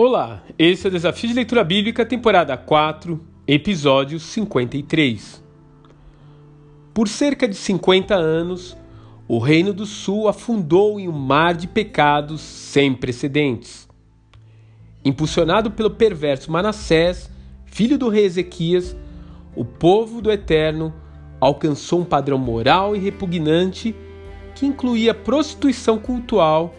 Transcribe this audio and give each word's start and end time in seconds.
Olá, 0.00 0.44
esse 0.56 0.86
é 0.86 0.88
o 0.88 0.92
Desafio 0.92 1.28
de 1.28 1.34
Leitura 1.34 1.64
Bíblica, 1.64 2.06
temporada 2.06 2.56
4, 2.56 3.20
episódio 3.48 4.20
53. 4.20 5.42
Por 6.94 7.08
cerca 7.08 7.48
de 7.48 7.56
50 7.56 8.14
anos, 8.14 8.76
o 9.26 9.40
Reino 9.40 9.72
do 9.72 9.84
Sul 9.84 10.28
afundou 10.28 11.00
em 11.00 11.08
um 11.08 11.18
mar 11.18 11.52
de 11.56 11.66
pecados 11.66 12.40
sem 12.40 12.94
precedentes. 12.94 13.88
Impulsionado 15.04 15.72
pelo 15.72 15.90
perverso 15.90 16.52
Manassés, 16.52 17.28
filho 17.64 17.98
do 17.98 18.08
rei 18.08 18.24
Ezequias, 18.24 18.94
o 19.56 19.64
povo 19.64 20.22
do 20.22 20.30
Eterno 20.30 20.94
alcançou 21.40 22.02
um 22.02 22.04
padrão 22.04 22.38
moral 22.38 22.94
e 22.94 23.00
repugnante 23.00 23.96
que 24.54 24.64
incluía 24.64 25.12
prostituição 25.12 25.98
cultural 25.98 26.72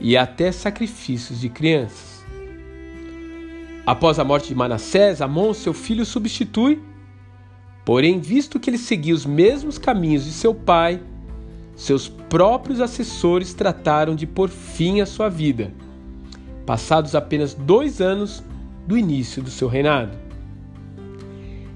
e 0.00 0.16
até 0.16 0.50
sacrifícios 0.50 1.40
de 1.40 1.48
crianças. 1.48 2.17
Após 3.88 4.18
a 4.18 4.24
morte 4.24 4.48
de 4.48 4.54
Manassés, 4.54 5.22
Amon, 5.22 5.54
seu 5.54 5.72
filho, 5.72 6.04
substitui. 6.04 6.78
Porém, 7.86 8.20
visto 8.20 8.60
que 8.60 8.68
ele 8.68 8.76
seguia 8.76 9.14
os 9.14 9.24
mesmos 9.24 9.78
caminhos 9.78 10.26
de 10.26 10.30
seu 10.30 10.54
pai, 10.54 11.00
seus 11.74 12.06
próprios 12.06 12.82
assessores 12.82 13.54
trataram 13.54 14.14
de 14.14 14.26
pôr 14.26 14.50
fim 14.50 15.00
à 15.00 15.06
sua 15.06 15.30
vida, 15.30 15.72
passados 16.66 17.14
apenas 17.14 17.54
dois 17.54 17.98
anos 17.98 18.44
do 18.86 18.98
início 18.98 19.42
do 19.42 19.50
seu 19.50 19.68
reinado. 19.68 20.18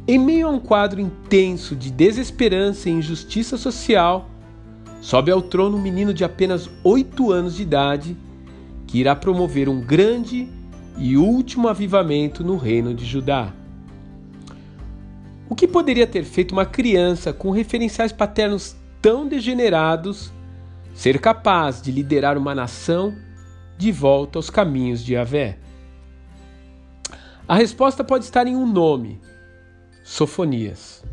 Em 0.07 0.19
meio 0.19 0.49
a 0.49 0.51
um 0.51 0.61
quadro 0.61 1.01
intenso 1.01 1.75
de 1.75 1.91
desesperança 1.91 2.91
e 2.91 2.93
injustiça 2.93 3.57
social, 3.57 4.29
sobe 5.01 5.31
ao 5.31 5.41
trono 5.41 5.79
um 5.79 5.83
menino 5.83 6.13
de 6.13 6.25
apenas 6.25 6.69
oito 6.85 7.33
anos 7.33 7.57
de 7.57 7.63
idade 7.63 8.15
que 8.87 8.99
irá 8.99 9.17
promover 9.17 9.67
um 9.67 9.81
grande 9.81 10.47
e 10.97 11.17
último 11.17 11.69
avivamento 11.69 12.45
no 12.45 12.57
reino 12.57 12.95
de 12.95 13.05
Judá. 13.05 13.53
O 15.49 15.55
que 15.55 15.69
poderia 15.69 16.07
ter 16.07 16.25
feito 16.25 16.53
uma 16.53 16.65
criança 16.65 17.33
com 17.33 17.51
referenciais 17.51 18.13
paternos 18.13 18.77
tão 19.01 19.27
degenerados 19.27 20.33
ser 20.95 21.21
capaz 21.21 21.81
de 21.81 21.91
liderar 21.91 22.39
uma 22.39 22.55
nação 22.55 23.15
de 23.77 23.91
volta 23.91 24.39
aos 24.39 24.49
caminhos 24.49 25.05
de 25.05 25.15
Yahvé? 25.15 25.59
A 27.47 27.57
resposta 27.57 28.03
pode 28.03 28.25
estar 28.25 28.47
em 28.47 28.57
um 28.57 28.67
nome: 28.67 29.21
Sofonias. 30.05 31.05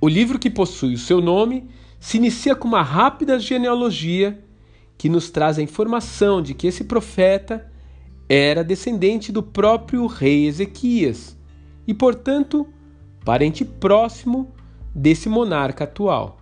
O 0.00 0.08
livro 0.08 0.38
que 0.38 0.48
possui 0.48 0.94
o 0.94 0.98
seu 0.98 1.20
nome 1.20 1.68
se 1.98 2.16
inicia 2.16 2.54
com 2.54 2.68
uma 2.68 2.82
rápida 2.82 3.38
genealogia 3.38 4.42
que 4.96 5.08
nos 5.08 5.30
traz 5.30 5.58
a 5.58 5.62
informação 5.62 6.40
de 6.40 6.54
que 6.54 6.66
esse 6.66 6.84
profeta 6.84 7.67
era 8.28 8.62
descendente 8.62 9.32
do 9.32 9.42
próprio 9.42 10.06
rei 10.06 10.46
Ezequias 10.46 11.36
e, 11.86 11.94
portanto, 11.94 12.66
parente 13.24 13.64
próximo 13.64 14.52
desse 14.94 15.28
monarca 15.28 15.84
atual. 15.84 16.38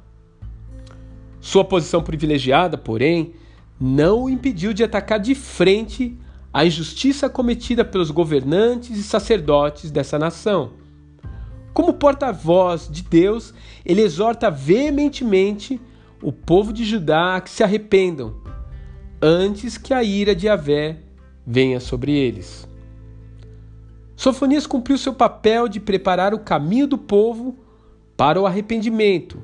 Sua 1.40 1.64
posição 1.64 2.02
privilegiada, 2.02 2.76
porém, 2.76 3.34
não 3.80 4.24
o 4.24 4.30
impediu 4.30 4.72
de 4.72 4.82
atacar 4.82 5.20
de 5.20 5.34
frente 5.34 6.18
a 6.52 6.64
injustiça 6.64 7.28
cometida 7.28 7.84
pelos 7.84 8.10
governantes 8.10 8.96
e 8.96 9.02
sacerdotes 9.02 9.90
dessa 9.90 10.18
nação. 10.18 10.72
Como 11.72 11.92
porta-voz 11.92 12.88
de 12.90 13.02
Deus, 13.02 13.52
ele 13.84 14.00
exorta 14.00 14.50
veementemente 14.50 15.78
o 16.22 16.32
povo 16.32 16.72
de 16.72 16.84
Judá 16.84 17.36
a 17.36 17.40
que 17.40 17.50
se 17.50 17.62
arrependam, 17.62 18.34
antes 19.20 19.76
que 19.76 19.92
a 19.92 20.02
ira 20.02 20.34
de 20.34 20.48
Avé 20.48 21.05
venha 21.46 21.78
sobre 21.78 22.12
eles. 22.12 22.66
Sofonias 24.16 24.66
cumpriu 24.66 24.98
seu 24.98 25.12
papel 25.12 25.68
de 25.68 25.78
preparar 25.78 26.34
o 26.34 26.38
caminho 26.38 26.86
do 26.86 26.98
povo 26.98 27.56
para 28.16 28.40
o 28.40 28.46
arrependimento, 28.46 29.40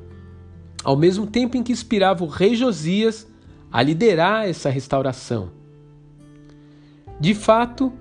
ao 0.82 0.96
mesmo 0.96 1.26
tempo 1.26 1.56
em 1.56 1.62
que 1.62 1.72
inspirava 1.72 2.24
o 2.24 2.26
rei 2.26 2.56
Josias 2.56 3.26
a 3.70 3.82
liderar 3.82 4.48
essa 4.48 4.70
restauração. 4.70 5.50
De 7.20 7.34
fato, 7.34 7.92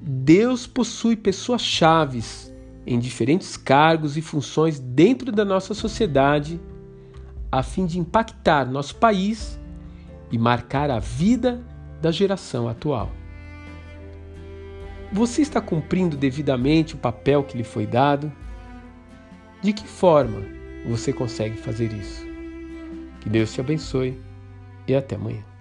Deus 0.00 0.66
possui 0.66 1.16
pessoas 1.16 1.62
chaves 1.62 2.52
em 2.86 2.98
diferentes 2.98 3.56
cargos 3.56 4.16
e 4.16 4.22
funções 4.22 4.78
dentro 4.78 5.30
da 5.30 5.44
nossa 5.44 5.74
sociedade, 5.74 6.60
a 7.50 7.62
fim 7.62 7.84
de 7.84 7.98
impactar 7.98 8.64
nosso 8.64 8.96
país 8.96 9.58
e 10.30 10.38
marcar 10.38 10.90
a 10.90 10.98
vida 10.98 11.60
da 12.00 12.10
geração 12.10 12.68
atual. 12.68 13.10
Você 15.12 15.42
está 15.42 15.60
cumprindo 15.60 16.16
devidamente 16.16 16.94
o 16.94 16.98
papel 16.98 17.44
que 17.44 17.54
lhe 17.54 17.64
foi 17.64 17.86
dado? 17.86 18.32
De 19.60 19.70
que 19.74 19.86
forma 19.86 20.40
você 20.86 21.12
consegue 21.12 21.58
fazer 21.58 21.92
isso? 21.92 22.26
Que 23.20 23.28
Deus 23.28 23.52
te 23.52 23.60
abençoe 23.60 24.18
e 24.88 24.94
até 24.94 25.14
amanhã. 25.14 25.51